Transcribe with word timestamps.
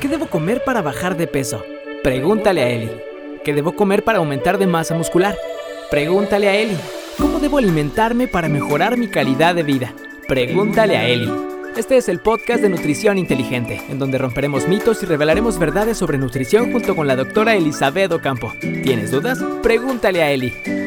¿Qué 0.00 0.08
debo 0.08 0.28
comer 0.28 0.64
para 0.64 0.80
bajar 0.80 1.14
de 1.18 1.26
peso? 1.26 1.62
Pregúntale 2.02 2.62
a 2.62 2.70
Eli. 2.70 2.90
¿Qué 3.44 3.52
debo 3.52 3.72
comer 3.72 4.02
para 4.02 4.16
aumentar 4.16 4.56
de 4.56 4.66
masa 4.66 4.94
muscular? 4.94 5.36
Pregúntale 5.90 6.48
a 6.48 6.56
Eli. 6.56 6.78
¿Cómo 7.18 7.38
debo 7.38 7.58
alimentarme 7.58 8.26
para 8.26 8.48
mejorar 8.48 8.96
mi 8.96 9.08
calidad 9.08 9.54
de 9.54 9.62
vida? 9.62 9.92
Pregúntale 10.26 10.96
a 10.96 11.06
Eli. 11.06 11.30
Este 11.76 11.98
es 11.98 12.08
el 12.08 12.18
podcast 12.18 12.62
de 12.62 12.70
Nutrición 12.70 13.18
Inteligente, 13.18 13.82
en 13.90 13.98
donde 13.98 14.16
romperemos 14.16 14.66
mitos 14.66 15.02
y 15.02 15.06
revelaremos 15.06 15.58
verdades 15.58 15.98
sobre 15.98 16.16
nutrición 16.16 16.72
junto 16.72 16.96
con 16.96 17.06
la 17.06 17.14
doctora 17.14 17.54
Elizabeth 17.54 18.10
Ocampo. 18.10 18.54
¿Tienes 18.58 19.10
dudas? 19.10 19.38
Pregúntale 19.62 20.22
a 20.22 20.32
Eli. 20.32 20.79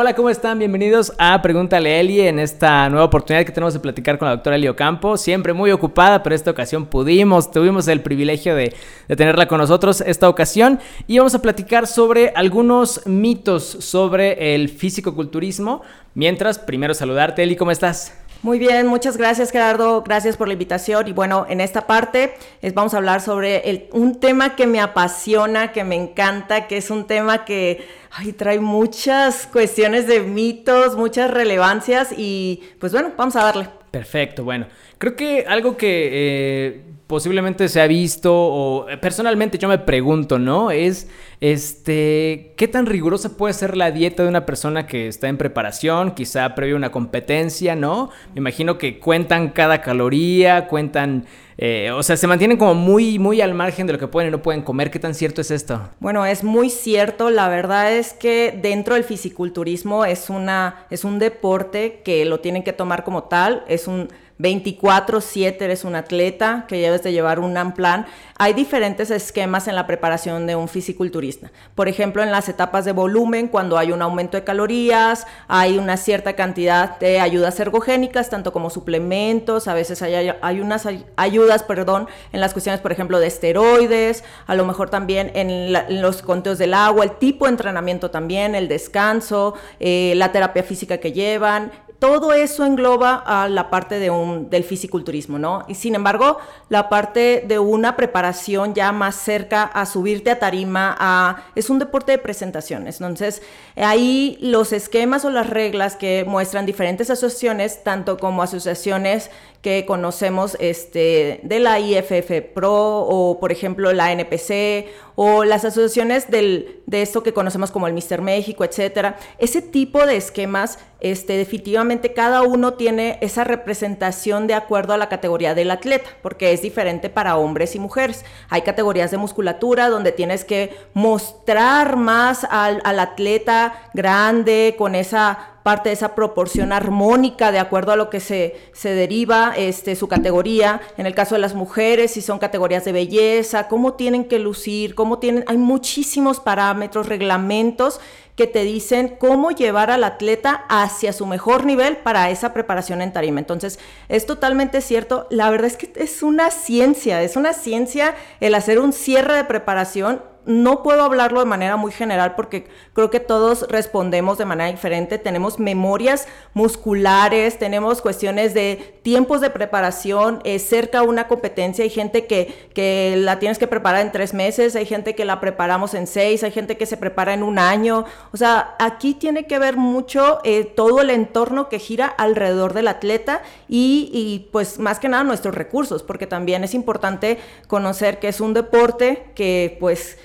Hola, 0.00 0.14
¿cómo 0.14 0.30
están? 0.30 0.60
Bienvenidos 0.60 1.12
a 1.18 1.42
Pregúntale 1.42 1.92
a 1.92 1.98
Eli 1.98 2.20
en 2.20 2.38
esta 2.38 2.88
nueva 2.88 3.06
oportunidad 3.06 3.44
que 3.44 3.50
tenemos 3.50 3.74
de 3.74 3.80
platicar 3.80 4.16
con 4.16 4.28
la 4.28 4.36
doctora 4.36 4.54
Eli 4.54 4.68
Ocampo. 4.68 5.16
Siempre 5.16 5.52
muy 5.52 5.72
ocupada, 5.72 6.22
pero 6.22 6.36
esta 6.36 6.52
ocasión 6.52 6.86
pudimos, 6.86 7.50
tuvimos 7.50 7.88
el 7.88 8.00
privilegio 8.00 8.54
de, 8.54 8.76
tenerla 9.08 9.48
con 9.48 9.58
nosotros 9.58 10.00
esta 10.02 10.28
ocasión 10.28 10.78
y 11.08 11.18
vamos 11.18 11.34
a 11.34 11.42
platicar 11.42 11.88
sobre 11.88 12.32
algunos 12.36 13.08
mitos 13.08 13.64
sobre 13.64 14.54
el 14.54 14.68
físico-culturismo. 14.68 15.82
Mientras, 16.14 16.60
primero 16.60 16.94
saludarte, 16.94 17.42
Eli, 17.42 17.56
¿cómo 17.56 17.72
estás? 17.72 18.14
Muy 18.40 18.60
bien, 18.60 18.86
muchas 18.86 19.16
gracias 19.16 19.50
Gerardo, 19.50 20.02
gracias 20.02 20.36
por 20.36 20.46
la 20.46 20.52
invitación 20.52 21.08
y 21.08 21.12
bueno, 21.12 21.44
en 21.48 21.60
esta 21.60 21.88
parte 21.88 22.34
vamos 22.72 22.94
a 22.94 22.98
hablar 22.98 23.20
sobre 23.20 23.88
un 23.90 24.20
tema 24.20 24.54
que 24.54 24.68
me 24.68 24.80
apasiona, 24.80 25.72
que 25.72 25.82
me 25.82 25.96
encanta, 25.96 26.68
que 26.68 26.76
es 26.76 26.92
un 26.92 27.08
tema 27.08 27.44
que 27.44 27.84
ay, 28.10 28.32
trae 28.32 28.60
muchas 28.60 29.46
cuestiones 29.46 30.06
de 30.06 30.20
mitos, 30.20 30.96
muchas 30.96 31.30
relevancias 31.30 32.12
y 32.16 32.62
pues 32.78 32.92
bueno, 32.92 33.12
vamos 33.16 33.36
a 33.36 33.44
darle. 33.44 33.68
Perfecto, 33.90 34.44
bueno, 34.44 34.66
creo 34.98 35.16
que 35.16 35.44
algo 35.48 35.76
que 35.76 36.08
eh, 36.12 36.82
posiblemente 37.06 37.68
se 37.68 37.80
ha 37.80 37.86
visto 37.86 38.34
o 38.34 38.88
eh, 38.88 38.98
personalmente 38.98 39.56
yo 39.56 39.66
me 39.66 39.78
pregunto, 39.78 40.38
¿no? 40.38 40.70
Es 40.70 41.08
este, 41.40 42.52
¿qué 42.56 42.68
tan 42.68 42.84
rigurosa 42.84 43.36
puede 43.36 43.54
ser 43.54 43.76
la 43.76 43.90
dieta 43.90 44.22
de 44.22 44.28
una 44.28 44.44
persona 44.44 44.86
que 44.86 45.08
está 45.08 45.28
en 45.28 45.38
preparación, 45.38 46.12
quizá 46.12 46.54
previo 46.54 46.76
a 46.76 46.78
una 46.78 46.92
competencia, 46.92 47.74
¿no? 47.74 48.10
Me 48.34 48.40
imagino 48.40 48.76
que 48.76 48.98
cuentan 48.98 49.48
cada 49.48 49.80
caloría, 49.80 50.68
cuentan 50.68 51.24
eh, 51.60 51.90
o 51.90 52.04
sea, 52.04 52.16
se 52.16 52.28
mantienen 52.28 52.56
como 52.56 52.74
muy, 52.74 53.18
muy 53.18 53.40
al 53.40 53.52
margen 53.52 53.88
de 53.88 53.92
lo 53.92 53.98
que 53.98 54.06
pueden 54.06 54.28
y 54.28 54.30
no 54.30 54.40
pueden 54.40 54.62
comer. 54.62 54.92
¿Qué 54.92 55.00
tan 55.00 55.12
cierto 55.12 55.40
es 55.40 55.50
esto? 55.50 55.90
Bueno, 55.98 56.24
es 56.24 56.44
muy 56.44 56.70
cierto. 56.70 57.30
La 57.30 57.48
verdad 57.48 57.92
es 57.92 58.12
que 58.12 58.56
dentro 58.62 58.94
del 58.94 59.02
fisiculturismo 59.02 60.04
es, 60.04 60.30
una, 60.30 60.86
es 60.88 61.02
un 61.02 61.18
deporte 61.18 62.00
que 62.04 62.24
lo 62.24 62.38
tienen 62.38 62.62
que 62.62 62.72
tomar 62.72 63.02
como 63.02 63.24
tal. 63.24 63.64
Es 63.66 63.88
un 63.88 64.08
24/7 64.38 65.64
eres 65.64 65.84
un 65.84 65.96
atleta, 65.96 66.64
que 66.68 66.76
debes 66.76 67.02
de 67.02 67.12
llevar 67.12 67.40
un 67.40 67.58
plan. 67.72 68.06
Hay 68.36 68.52
diferentes 68.52 69.10
esquemas 69.10 69.66
en 69.66 69.74
la 69.74 69.86
preparación 69.86 70.46
de 70.46 70.54
un 70.54 70.68
fisiculturista. 70.68 71.50
Por 71.74 71.88
ejemplo, 71.88 72.22
en 72.22 72.30
las 72.30 72.48
etapas 72.48 72.84
de 72.84 72.92
volumen, 72.92 73.48
cuando 73.48 73.78
hay 73.78 73.90
un 73.90 74.00
aumento 74.00 74.36
de 74.36 74.44
calorías, 74.44 75.26
hay 75.48 75.76
una 75.76 75.96
cierta 75.96 76.34
cantidad 76.34 76.98
de 77.00 77.18
ayudas 77.18 77.58
ergogénicas, 77.58 78.30
tanto 78.30 78.52
como 78.52 78.70
suplementos, 78.70 79.66
a 79.66 79.74
veces 79.74 80.02
hay, 80.02 80.60
unas 80.60 80.86
ayudas, 81.16 81.64
perdón, 81.64 82.06
en 82.32 82.40
las 82.40 82.52
cuestiones, 82.52 82.80
por 82.80 82.92
ejemplo, 82.92 83.18
de 83.18 83.26
esteroides, 83.26 84.22
a 84.46 84.54
lo 84.54 84.64
mejor 84.64 84.88
también 84.88 85.32
en, 85.34 85.50
en 85.50 86.00
los 86.00 86.22
conteos 86.22 86.58
del 86.58 86.74
agua, 86.74 87.04
el 87.04 87.16
tipo 87.16 87.46
de 87.46 87.52
entrenamiento 87.52 88.10
también, 88.10 88.54
el 88.54 88.68
descanso, 88.68 89.54
eh, 89.80 90.12
la 90.16 90.30
terapia 90.30 90.62
física 90.62 90.98
que 90.98 91.12
llevan, 91.12 91.72
todo 91.98 92.32
eso 92.32 92.64
engloba 92.64 93.16
a 93.26 93.48
la 93.48 93.70
parte 93.70 93.98
de 93.98 94.10
un, 94.10 94.50
del 94.50 94.62
fisiculturismo, 94.62 95.38
¿no? 95.38 95.64
Y 95.66 95.74
sin 95.74 95.96
embargo, 95.96 96.38
la 96.68 96.88
parte 96.88 97.44
de 97.46 97.58
una 97.58 97.96
preparación 97.96 98.74
ya 98.74 98.92
más 98.92 99.16
cerca 99.16 99.64
a 99.64 99.84
subirte 99.84 100.30
a 100.30 100.38
tarima, 100.38 101.44
es 101.56 101.70
un 101.70 101.78
deporte 101.78 102.12
de 102.12 102.18
presentaciones. 102.18 103.00
Entonces, 103.00 103.42
ahí 103.76 104.38
los 104.40 104.72
esquemas 104.72 105.24
o 105.24 105.30
las 105.30 105.50
reglas 105.50 105.96
que 105.96 106.24
muestran 106.24 106.66
diferentes 106.66 107.10
asociaciones, 107.10 107.82
tanto 107.82 108.16
como 108.16 108.42
asociaciones 108.42 109.30
que 109.62 109.84
conocemos 109.86 110.56
este, 110.60 111.40
de 111.42 111.58
la 111.58 111.80
IFF 111.80 112.30
Pro 112.54 113.00
o, 113.00 113.40
por 113.40 113.50
ejemplo, 113.50 113.92
la 113.92 114.12
NPC 114.12 114.86
o 115.16 115.42
las 115.42 115.64
asociaciones 115.64 116.30
del, 116.30 116.80
de 116.86 117.02
esto 117.02 117.24
que 117.24 117.32
conocemos 117.32 117.72
como 117.72 117.88
el 117.88 117.92
Mister 117.92 118.22
México, 118.22 118.64
etcétera. 118.64 119.16
Ese 119.38 119.60
tipo 119.60 120.06
de 120.06 120.16
esquemas, 120.16 120.78
este, 121.00 121.36
definitivamente 121.36 122.12
cada 122.12 122.42
uno 122.42 122.74
tiene 122.74 123.18
esa 123.20 123.44
representación 123.44 124.46
de 124.46 124.54
acuerdo 124.54 124.94
a 124.94 124.96
la 124.96 125.08
categoría 125.08 125.54
del 125.54 125.70
atleta, 125.70 126.08
porque 126.22 126.52
es 126.52 126.62
diferente 126.62 127.08
para 127.08 127.36
hombres 127.36 127.74
y 127.74 127.78
mujeres. 127.78 128.24
Hay 128.48 128.62
categorías 128.62 129.10
de 129.10 129.18
musculatura 129.18 129.88
donde 129.88 130.12
tienes 130.12 130.44
que 130.44 130.76
mostrar 130.94 131.96
más 131.96 132.44
al, 132.44 132.80
al 132.84 132.98
atleta 132.98 133.90
grande, 133.94 134.74
con 134.76 134.94
esa 134.94 135.57
parte 135.68 135.90
de 135.90 135.92
esa 135.92 136.14
proporción 136.14 136.72
armónica 136.72 137.52
de 137.52 137.58
acuerdo 137.58 137.92
a 137.92 137.96
lo 137.96 138.08
que 138.08 138.20
se, 138.20 138.56
se 138.72 138.94
deriva 138.94 139.52
este, 139.54 139.96
su 139.96 140.08
categoría. 140.08 140.80
En 140.96 141.04
el 141.04 141.14
caso 141.14 141.34
de 141.34 141.42
las 141.42 141.54
mujeres, 141.54 142.12
si 142.12 142.22
son 142.22 142.38
categorías 142.38 142.86
de 142.86 142.92
belleza, 142.92 143.68
cómo 143.68 143.92
tienen 143.92 144.24
que 144.24 144.38
lucir, 144.38 144.94
cómo 144.94 145.18
tienen, 145.18 145.44
hay 145.46 145.58
muchísimos 145.58 146.40
parámetros, 146.40 147.06
reglamentos 147.06 148.00
que 148.34 148.46
te 148.46 148.62
dicen 148.64 149.16
cómo 149.18 149.50
llevar 149.50 149.90
al 149.90 150.04
atleta 150.04 150.64
hacia 150.70 151.12
su 151.12 151.26
mejor 151.26 151.66
nivel 151.66 151.98
para 151.98 152.30
esa 152.30 152.54
preparación 152.54 153.02
en 153.02 153.12
tarima. 153.12 153.38
Entonces, 153.38 153.78
es 154.08 154.24
totalmente 154.24 154.80
cierto. 154.80 155.26
La 155.28 155.50
verdad 155.50 155.66
es 155.66 155.76
que 155.76 155.92
es 155.96 156.22
una 156.22 156.50
ciencia, 156.50 157.20
es 157.20 157.36
una 157.36 157.52
ciencia 157.52 158.14
el 158.40 158.54
hacer 158.54 158.78
un 158.78 158.94
cierre 158.94 159.34
de 159.34 159.44
preparación 159.44 160.22
no 160.48 160.82
puedo 160.82 161.02
hablarlo 161.02 161.40
de 161.40 161.46
manera 161.46 161.76
muy 161.76 161.92
general 161.92 162.34
porque 162.34 162.66
creo 162.94 163.10
que 163.10 163.20
todos 163.20 163.66
respondemos 163.68 164.38
de 164.38 164.46
manera 164.46 164.70
diferente. 164.70 165.18
Tenemos 165.18 165.58
memorias 165.58 166.26
musculares, 166.54 167.58
tenemos 167.58 168.00
cuestiones 168.00 168.54
de 168.54 168.98
tiempos 169.02 169.42
de 169.42 169.50
preparación, 169.50 170.40
eh, 170.44 170.58
cerca 170.58 171.02
una 171.02 171.28
competencia. 171.28 171.84
Hay 171.84 171.90
gente 171.90 172.26
que, 172.26 172.70
que 172.72 173.16
la 173.18 173.38
tienes 173.38 173.58
que 173.58 173.66
preparar 173.66 174.00
en 174.00 174.10
tres 174.10 174.32
meses, 174.32 174.74
hay 174.74 174.86
gente 174.86 175.14
que 175.14 175.26
la 175.26 175.38
preparamos 175.38 175.92
en 175.92 176.06
seis, 176.06 176.42
hay 176.42 176.50
gente 176.50 176.78
que 176.78 176.86
se 176.86 176.96
prepara 176.96 177.34
en 177.34 177.42
un 177.42 177.58
año. 177.58 178.06
O 178.32 178.38
sea, 178.38 178.74
aquí 178.78 179.12
tiene 179.12 179.46
que 179.46 179.58
ver 179.58 179.76
mucho 179.76 180.40
eh, 180.44 180.64
todo 180.64 181.02
el 181.02 181.10
entorno 181.10 181.68
que 181.68 181.78
gira 181.78 182.06
alrededor 182.06 182.72
del 182.72 182.88
atleta 182.88 183.42
y, 183.68 184.08
y 184.14 184.48
pues 184.50 184.78
más 184.78 184.98
que 184.98 185.10
nada 185.10 185.24
nuestros 185.24 185.54
recursos, 185.54 186.02
porque 186.02 186.26
también 186.26 186.64
es 186.64 186.72
importante 186.72 187.38
conocer 187.66 188.18
que 188.18 188.28
es 188.28 188.40
un 188.40 188.54
deporte 188.54 189.26
que 189.34 189.76
pues 189.78 190.16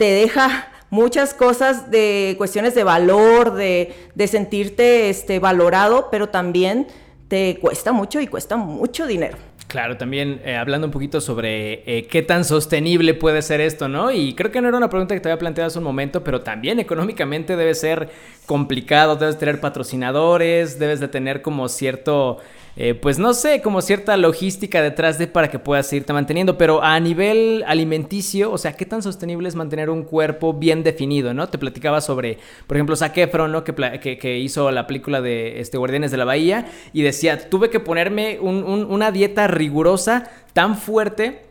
te 0.00 0.06
deja 0.06 0.70
muchas 0.88 1.34
cosas 1.34 1.90
de 1.90 2.34
cuestiones 2.38 2.74
de 2.74 2.84
valor, 2.84 3.52
de, 3.52 3.92
de 4.14 4.26
sentirte 4.28 5.10
este, 5.10 5.40
valorado, 5.40 6.08
pero 6.10 6.30
también 6.30 6.86
te 7.28 7.58
cuesta 7.60 7.92
mucho 7.92 8.18
y 8.18 8.26
cuesta 8.26 8.56
mucho 8.56 9.06
dinero. 9.06 9.36
Claro, 9.66 9.98
también 9.98 10.40
eh, 10.42 10.56
hablando 10.56 10.86
un 10.86 10.90
poquito 10.90 11.20
sobre 11.20 11.82
eh, 11.84 12.06
qué 12.06 12.22
tan 12.22 12.46
sostenible 12.46 13.12
puede 13.12 13.42
ser 13.42 13.60
esto, 13.60 13.88
¿no? 13.88 14.10
Y 14.10 14.34
creo 14.34 14.50
que 14.50 14.62
no 14.62 14.68
era 14.68 14.78
una 14.78 14.88
pregunta 14.88 15.14
que 15.14 15.20
te 15.20 15.28
había 15.28 15.38
planteado 15.38 15.68
hace 15.68 15.78
un 15.78 15.84
momento, 15.84 16.24
pero 16.24 16.40
también 16.40 16.80
económicamente 16.80 17.54
debe 17.54 17.74
ser 17.74 18.08
complicado, 18.50 19.14
debes 19.14 19.38
tener 19.38 19.60
patrocinadores, 19.60 20.80
debes 20.80 20.98
de 20.98 21.06
tener 21.06 21.40
como 21.40 21.68
cierto 21.68 22.38
eh, 22.74 22.94
pues 22.94 23.16
no 23.16 23.32
sé, 23.32 23.62
como 23.62 23.80
cierta 23.80 24.16
logística 24.16 24.82
detrás 24.82 25.18
de 25.18 25.28
para 25.28 25.48
que 25.48 25.60
puedas 25.60 25.92
irte 25.92 26.12
manteniendo, 26.12 26.58
pero 26.58 26.82
a 26.82 26.98
nivel 26.98 27.62
alimenticio, 27.68 28.50
o 28.50 28.58
sea, 28.58 28.72
¿qué 28.72 28.86
tan 28.86 29.02
sostenible 29.02 29.48
es 29.48 29.54
mantener 29.54 29.88
un 29.88 30.02
cuerpo 30.02 30.52
bien 30.52 30.82
definido, 30.82 31.32
no? 31.32 31.48
Te 31.48 31.58
platicaba 31.58 32.00
sobre, 32.00 32.38
por 32.66 32.76
ejemplo, 32.76 32.96
Zac 32.96 33.16
¿no? 33.48 33.62
Que, 33.62 34.18
que, 34.18 34.38
hizo 34.38 34.72
la 34.72 34.88
película 34.88 35.20
de 35.20 35.60
este, 35.60 35.78
Guardianes 35.78 36.10
de 36.10 36.16
la 36.16 36.24
Bahía 36.24 36.66
y 36.92 37.02
decía, 37.02 37.50
tuve 37.50 37.70
que 37.70 37.78
ponerme 37.78 38.40
una 38.40 39.12
dieta 39.12 39.46
rigurosa 39.46 40.28
tan 40.54 40.76
fuerte 40.76 41.49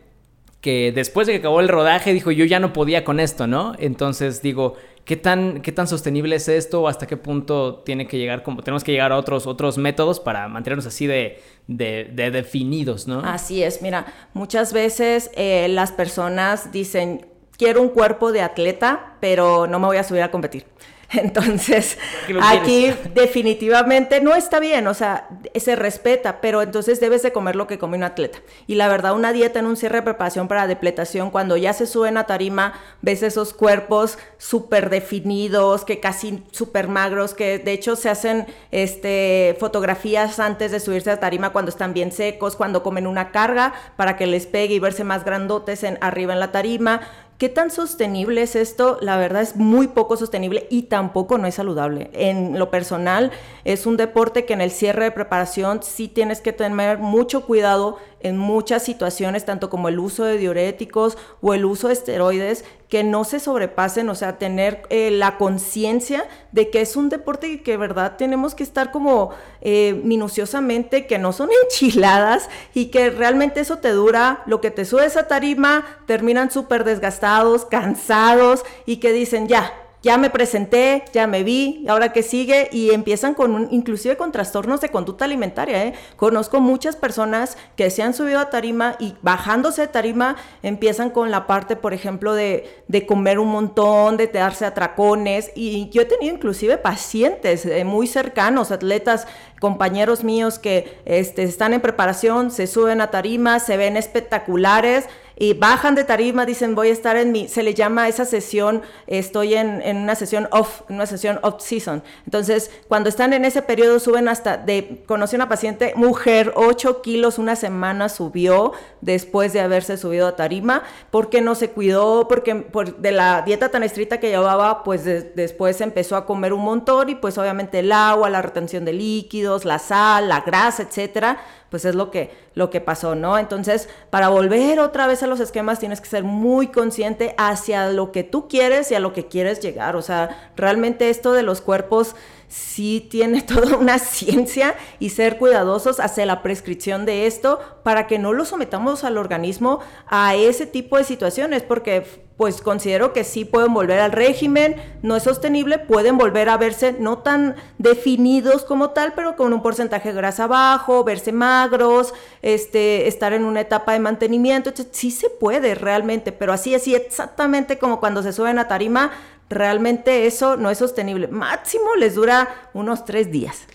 que 0.60 0.92
después 0.92 1.26
de 1.26 1.34
que 1.34 1.38
acabó 1.38 1.60
el 1.60 1.68
rodaje 1.68 2.12
dijo 2.12 2.30
yo 2.30 2.44
ya 2.44 2.60
no 2.60 2.72
podía 2.72 3.04
con 3.04 3.20
esto, 3.20 3.46
¿no? 3.46 3.74
Entonces 3.78 4.42
digo, 4.42 4.74
¿qué 5.04 5.16
tan, 5.16 5.62
qué 5.62 5.72
tan 5.72 5.88
sostenible 5.88 6.36
es 6.36 6.48
esto? 6.48 6.86
¿Hasta 6.86 7.06
qué 7.06 7.16
punto 7.16 7.76
tiene 7.84 8.06
que 8.06 8.18
llegar, 8.18 8.42
como 8.42 8.62
tenemos 8.62 8.84
que 8.84 8.92
llegar 8.92 9.12
a 9.12 9.16
otros, 9.16 9.46
otros 9.46 9.78
métodos 9.78 10.20
para 10.20 10.48
mantenernos 10.48 10.86
así 10.86 11.06
de, 11.06 11.40
de, 11.66 12.30
definidos, 12.30 13.08
¿no? 13.08 13.20
Así 13.20 13.62
es, 13.62 13.80
mira, 13.82 14.06
muchas 14.34 14.72
veces 14.72 15.30
eh, 15.34 15.68
las 15.68 15.92
personas 15.92 16.72
dicen, 16.72 17.26
quiero 17.56 17.80
un 17.80 17.88
cuerpo 17.88 18.32
de 18.32 18.42
atleta, 18.42 19.16
pero 19.20 19.66
no 19.66 19.78
me 19.78 19.86
voy 19.86 19.96
a 19.96 20.04
subir 20.04 20.22
a 20.22 20.30
competir. 20.30 20.66
Entonces, 21.12 21.98
aquí 22.40 22.92
definitivamente 23.14 24.20
no 24.20 24.36
está 24.36 24.60
bien, 24.60 24.86
o 24.86 24.94
sea, 24.94 25.28
se 25.56 25.74
respeta, 25.74 26.40
pero 26.40 26.62
entonces 26.62 27.00
debes 27.00 27.22
de 27.22 27.32
comer 27.32 27.56
lo 27.56 27.66
que 27.66 27.78
come 27.78 27.96
un 27.96 28.04
atleta. 28.04 28.38
Y 28.68 28.76
la 28.76 28.86
verdad, 28.86 29.14
una 29.14 29.32
dieta 29.32 29.58
en 29.58 29.66
un 29.66 29.76
cierre 29.76 29.98
de 29.98 30.02
preparación 30.02 30.46
para 30.46 30.68
depletación, 30.68 31.30
cuando 31.30 31.56
ya 31.56 31.72
se 31.72 31.86
suben 31.86 32.16
a 32.16 32.26
tarima, 32.26 32.74
ves 33.02 33.24
esos 33.24 33.52
cuerpos 33.52 34.18
súper 34.38 34.88
definidos, 34.88 35.84
que 35.84 35.98
casi 35.98 36.44
súper 36.52 36.86
magros, 36.86 37.34
que 37.34 37.58
de 37.58 37.72
hecho 37.72 37.96
se 37.96 38.08
hacen 38.08 38.46
este, 38.70 39.56
fotografías 39.58 40.38
antes 40.38 40.70
de 40.70 40.78
subirse 40.78 41.10
a 41.10 41.18
tarima 41.18 41.50
cuando 41.50 41.70
están 41.70 41.92
bien 41.92 42.12
secos, 42.12 42.54
cuando 42.54 42.84
comen 42.84 43.08
una 43.08 43.32
carga 43.32 43.74
para 43.96 44.16
que 44.16 44.26
les 44.26 44.46
pegue 44.46 44.74
y 44.74 44.78
verse 44.78 45.02
más 45.02 45.24
grandotes 45.24 45.82
en, 45.82 45.98
arriba 46.00 46.34
en 46.34 46.40
la 46.40 46.52
tarima 46.52 47.00
¿Qué 47.40 47.48
tan 47.48 47.70
sostenible 47.70 48.42
es 48.42 48.54
esto? 48.54 48.98
La 49.00 49.16
verdad 49.16 49.40
es 49.40 49.56
muy 49.56 49.88
poco 49.88 50.18
sostenible 50.18 50.66
y 50.68 50.82
tampoco 50.82 51.38
no 51.38 51.46
es 51.46 51.54
saludable. 51.54 52.10
En 52.12 52.58
lo 52.58 52.70
personal, 52.70 53.30
es 53.64 53.86
un 53.86 53.96
deporte 53.96 54.44
que 54.44 54.52
en 54.52 54.60
el 54.60 54.70
cierre 54.70 55.04
de 55.04 55.10
preparación 55.10 55.82
sí 55.82 56.06
tienes 56.06 56.42
que 56.42 56.52
tener 56.52 56.98
mucho 56.98 57.46
cuidado 57.46 57.96
en 58.20 58.36
muchas 58.36 58.82
situaciones, 58.82 59.44
tanto 59.44 59.70
como 59.70 59.88
el 59.88 59.98
uso 59.98 60.24
de 60.24 60.38
diuréticos 60.38 61.16
o 61.40 61.54
el 61.54 61.64
uso 61.64 61.88
de 61.88 61.94
esteroides, 61.94 62.64
que 62.88 63.04
no 63.04 63.24
se 63.24 63.40
sobrepasen, 63.40 64.08
o 64.08 64.14
sea, 64.14 64.36
tener 64.38 64.82
eh, 64.90 65.10
la 65.10 65.38
conciencia 65.38 66.28
de 66.52 66.70
que 66.70 66.80
es 66.80 66.96
un 66.96 67.08
deporte 67.08 67.62
que, 67.62 67.76
verdad, 67.76 68.16
tenemos 68.16 68.54
que 68.54 68.64
estar 68.64 68.90
como 68.90 69.30
eh, 69.60 70.00
minuciosamente, 70.04 71.06
que 71.06 71.18
no 71.18 71.32
son 71.32 71.50
enchiladas 71.64 72.48
y 72.74 72.86
que 72.86 73.10
realmente 73.10 73.60
eso 73.60 73.78
te 73.78 73.90
dura, 73.90 74.42
lo 74.46 74.60
que 74.60 74.70
te 74.70 74.84
sube 74.84 75.06
esa 75.06 75.28
tarima, 75.28 75.84
terminan 76.06 76.50
súper 76.50 76.84
desgastados, 76.84 77.64
cansados 77.64 78.64
y 78.86 78.96
que 78.96 79.12
dicen, 79.12 79.46
ya, 79.46 79.72
ya 80.02 80.16
me 80.16 80.30
presenté, 80.30 81.04
ya 81.12 81.26
me 81.26 81.42
vi, 81.42 81.84
ahora 81.88 82.12
que 82.12 82.22
sigue, 82.22 82.68
y 82.72 82.90
empiezan 82.90 83.34
con 83.34 83.54
un, 83.54 83.68
inclusive 83.70 84.16
con 84.16 84.32
trastornos 84.32 84.80
de 84.80 84.88
conducta 84.88 85.26
alimentaria. 85.26 85.84
¿eh? 85.84 85.94
Conozco 86.16 86.60
muchas 86.60 86.96
personas 86.96 87.58
que 87.76 87.90
se 87.90 88.02
han 88.02 88.14
subido 88.14 88.40
a 88.40 88.48
tarima 88.48 88.96
y 88.98 89.14
bajándose 89.20 89.82
de 89.82 89.88
tarima 89.88 90.36
empiezan 90.62 91.10
con 91.10 91.30
la 91.30 91.46
parte, 91.46 91.76
por 91.76 91.92
ejemplo, 91.92 92.34
de, 92.34 92.82
de 92.88 93.04
comer 93.04 93.38
un 93.38 93.48
montón, 93.48 94.16
de 94.16 94.26
darse 94.26 94.64
atracones, 94.64 95.50
y 95.54 95.90
yo 95.90 96.02
he 96.02 96.06
tenido 96.06 96.34
inclusive 96.34 96.78
pacientes 96.78 97.66
eh, 97.66 97.84
muy 97.84 98.06
cercanos, 98.06 98.70
atletas, 98.70 99.26
compañeros 99.60 100.24
míos 100.24 100.58
que 100.58 100.98
este, 101.04 101.42
están 101.42 101.74
en 101.74 101.82
preparación, 101.82 102.50
se 102.50 102.66
suben 102.66 103.02
a 103.02 103.10
tarima, 103.10 103.60
se 103.60 103.76
ven 103.76 103.98
espectaculares 103.98 105.04
y 105.40 105.54
bajan 105.54 105.94
de 105.94 106.04
tarima, 106.04 106.44
dicen 106.44 106.74
voy 106.74 106.90
a 106.90 106.92
estar 106.92 107.16
en 107.16 107.32
mi, 107.32 107.48
se 107.48 107.62
le 107.62 107.72
llama 107.72 108.08
esa 108.08 108.26
sesión, 108.26 108.82
estoy 109.06 109.54
en, 109.54 109.80
en 109.80 109.96
una 109.96 110.14
sesión 110.14 110.48
off, 110.50 110.82
en 110.90 110.96
una 110.96 111.06
sesión 111.06 111.40
off 111.42 111.62
season. 111.62 112.02
Entonces, 112.26 112.70
cuando 112.88 113.08
están 113.08 113.32
en 113.32 113.46
ese 113.46 113.62
periodo, 113.62 114.00
suben 114.00 114.28
hasta, 114.28 114.58
de, 114.58 115.02
conocí 115.06 115.36
una 115.36 115.48
paciente, 115.48 115.94
mujer, 115.96 116.52
8 116.56 117.00
kilos 117.00 117.38
una 117.38 117.56
semana 117.56 118.10
subió 118.10 118.72
después 119.00 119.54
de 119.54 119.60
haberse 119.60 119.96
subido 119.96 120.26
a 120.26 120.36
tarima, 120.36 120.82
porque 121.10 121.40
no 121.40 121.54
se 121.54 121.70
cuidó, 121.70 122.28
porque 122.28 122.56
por, 122.56 122.98
de 122.98 123.10
la 123.10 123.40
dieta 123.40 123.70
tan 123.70 123.82
estricta 123.82 124.20
que 124.20 124.28
llevaba, 124.28 124.84
pues 124.84 125.06
después 125.06 125.80
empezó 125.80 126.16
a 126.16 126.26
comer 126.26 126.52
un 126.52 126.60
montón 126.60 127.08
y 127.08 127.14
pues 127.14 127.38
obviamente 127.38 127.78
el 127.78 127.92
agua, 127.92 128.28
la 128.28 128.42
retención 128.42 128.84
de 128.84 128.92
líquidos, 128.92 129.64
la 129.64 129.78
sal, 129.78 130.28
la 130.28 130.42
grasa, 130.42 130.82
etcétera, 130.82 131.38
pues 131.70 131.86
es 131.86 131.94
lo 131.94 132.10
que, 132.10 132.30
lo 132.54 132.70
que 132.70 132.80
pasó, 132.80 133.14
¿no? 133.14 133.38
Entonces, 133.38 133.88
para 134.10 134.28
volver 134.28 134.80
otra 134.80 135.06
vez 135.06 135.22
a 135.22 135.26
los 135.26 135.40
esquemas, 135.40 135.78
tienes 135.78 136.00
que 136.00 136.08
ser 136.08 136.24
muy 136.24 136.68
consciente 136.68 137.34
hacia 137.38 137.88
lo 137.88 138.12
que 138.12 138.24
tú 138.24 138.48
quieres 138.48 138.90
y 138.90 138.94
a 138.94 139.00
lo 139.00 139.12
que 139.12 139.26
quieres 139.26 139.60
llegar. 139.60 139.96
O 139.96 140.02
sea, 140.02 140.50
realmente 140.56 141.10
esto 141.10 141.32
de 141.32 141.42
los 141.42 141.60
cuerpos 141.60 142.16
sí 142.50 143.06
tiene 143.10 143.40
toda 143.46 143.78
una 143.78 143.98
ciencia 143.98 144.74
y 144.98 145.10
ser 145.10 145.38
cuidadosos 145.38 146.00
hacia 146.00 146.26
la 146.26 146.42
prescripción 146.42 147.06
de 147.06 147.26
esto 147.26 147.60
para 147.82 148.06
que 148.06 148.18
no 148.18 148.34
lo 148.34 148.44
sometamos 148.44 149.04
al 149.04 149.16
organismo 149.16 149.80
a 150.06 150.34
ese 150.34 150.66
tipo 150.66 150.98
de 150.98 151.04
situaciones, 151.04 151.62
porque 151.62 152.04
pues 152.36 152.62
considero 152.62 153.12
que 153.12 153.22
sí 153.22 153.44
pueden 153.44 153.74
volver 153.74 154.00
al 154.00 154.12
régimen, 154.12 154.76
no 155.02 155.14
es 155.14 155.24
sostenible, 155.24 155.78
pueden 155.78 156.16
volver 156.16 156.48
a 156.48 156.56
verse 156.56 156.96
no 156.98 157.18
tan 157.18 157.54
definidos 157.76 158.64
como 158.64 158.90
tal, 158.90 159.12
pero 159.14 159.36
con 159.36 159.52
un 159.52 159.60
porcentaje 159.60 160.08
de 160.08 160.14
grasa 160.14 160.46
bajo, 160.46 161.04
verse 161.04 161.32
magros, 161.32 162.14
este, 162.40 163.08
estar 163.08 163.34
en 163.34 163.44
una 163.44 163.60
etapa 163.60 163.92
de 163.92 164.00
mantenimiento, 164.00 164.72
sí 164.90 165.10
se 165.10 165.28
puede 165.28 165.74
realmente, 165.74 166.32
pero 166.32 166.54
así, 166.54 166.74
así 166.74 166.94
exactamente 166.94 167.78
como 167.78 168.00
cuando 168.00 168.22
se 168.22 168.32
suben 168.32 168.58
a 168.58 168.68
tarima, 168.68 169.10
realmente 169.50 170.26
eso 170.26 170.56
no 170.56 170.70
es 170.70 170.78
sostenible. 170.78 171.28
Máximo 171.28 171.96
les 171.96 172.14
dura 172.14 172.70
unos 172.72 173.04
tres 173.04 173.30
días. 173.30 173.66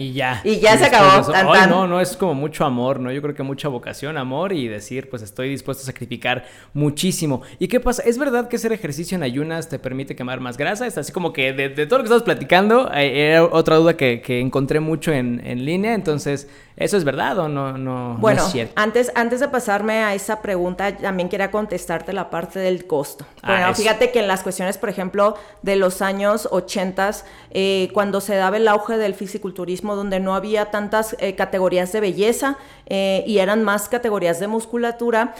Y 0.00 0.14
ya. 0.14 0.40
Y 0.44 0.60
ya 0.60 0.78
se 0.78 0.86
acabó. 0.86 1.30
no, 1.68 1.86
no 1.86 2.00
es 2.00 2.16
como 2.16 2.32
mucho 2.32 2.64
amor, 2.64 3.00
¿no? 3.00 3.12
Yo 3.12 3.20
creo 3.20 3.34
que 3.34 3.42
mucha 3.42 3.68
vocación, 3.68 4.16
amor 4.16 4.54
y 4.54 4.66
decir, 4.66 5.10
pues 5.10 5.20
estoy 5.20 5.50
dispuesto 5.50 5.82
a 5.82 5.86
sacrificar 5.86 6.46
muchísimo. 6.72 7.42
¿Y 7.58 7.68
qué 7.68 7.80
pasa? 7.80 8.02
¿Es 8.04 8.16
verdad 8.16 8.48
que 8.48 8.56
hacer 8.56 8.72
ejercicio 8.72 9.14
en 9.16 9.22
ayunas 9.22 9.68
te 9.68 9.78
permite 9.78 10.16
quemar 10.16 10.40
más 10.40 10.56
grasa? 10.56 10.86
Es 10.86 10.96
así 10.96 11.12
como 11.12 11.34
que 11.34 11.52
de, 11.52 11.68
todo 11.86 11.98
lo 11.98 12.04
que 12.04 12.06
estamos 12.06 12.22
platicando, 12.22 12.90
eh, 12.94 13.32
era 13.32 13.44
otra 13.44 13.76
duda 13.76 13.96
que, 13.98 14.40
encontré 14.40 14.80
mucho 14.80 15.12
en, 15.12 15.42
en 15.44 15.66
línea. 15.66 15.92
Entonces, 15.92 16.48
¿Eso 16.80 16.96
es 16.96 17.04
verdad 17.04 17.38
o 17.38 17.46
no, 17.46 17.76
no, 17.76 18.16
bueno, 18.18 18.42
es 18.42 18.52
cierto? 18.52 18.72
Antes, 18.74 19.12
antes 19.14 19.40
de 19.40 19.48
pasarme 19.48 19.98
a 20.02 20.14
esa 20.14 20.40
pregunta, 20.40 20.96
también 20.96 21.28
quería 21.28 21.50
contestarte 21.50 22.14
la 22.14 22.30
parte 22.30 22.58
del 22.58 22.86
costo. 22.86 23.26
Ah, 23.42 23.58
bueno, 23.58 23.74
fíjate 23.74 24.10
que 24.10 24.20
en 24.20 24.26
las 24.26 24.42
cuestiones, 24.42 24.78
por 24.78 24.88
ejemplo, 24.88 25.36
de 25.60 25.76
los 25.76 26.00
años 26.00 26.48
80, 26.50 27.10
eh, 27.50 27.90
cuando 27.92 28.22
se 28.22 28.34
daba 28.34 28.56
el 28.56 28.66
auge 28.66 28.96
del 28.96 29.14
fisiculturismo, 29.14 29.89
donde 29.96 30.20
no 30.20 30.34
había 30.34 30.70
tantas 30.70 31.16
eh, 31.18 31.34
categorías 31.34 31.92
de 31.92 32.00
belleza 32.00 32.58
eh, 32.86 33.24
y 33.26 33.38
eran 33.38 33.62
más 33.62 33.88
categorías 33.88 34.40
de 34.40 34.48
musculatura, 34.48 35.34